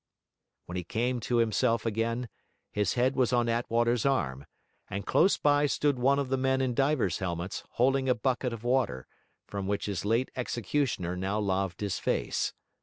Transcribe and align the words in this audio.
When 0.65 0.77
he 0.77 0.83
came 0.83 1.19
to 1.19 1.35
himself 1.37 1.85
again, 1.85 2.27
his 2.71 2.95
head 2.95 3.15
was 3.15 3.31
on 3.31 3.47
Attwater's 3.47 4.03
arm, 4.03 4.47
and 4.89 5.05
close 5.05 5.37
by 5.37 5.67
stood 5.67 5.99
one 5.99 6.17
of 6.17 6.29
the 6.29 6.37
men 6.37 6.59
in 6.59 6.73
divers' 6.73 7.19
helmets, 7.19 7.63
holding 7.73 8.09
a 8.09 8.15
bucket 8.15 8.51
of 8.51 8.63
water, 8.63 9.05
from 9.45 9.67
which 9.67 9.85
his 9.85 10.03
late 10.03 10.31
executioner 10.35 11.15
now 11.15 11.39
laved 11.39 11.81
his 11.81 11.99
face. 11.99 12.51